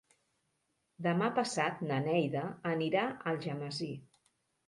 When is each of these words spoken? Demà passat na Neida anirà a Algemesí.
Demà 1.07 1.27
passat 1.39 1.83
na 1.91 1.99
Neida 2.07 2.43
anirà 2.71 3.05
a 3.11 3.23
Algemesí. 3.33 3.93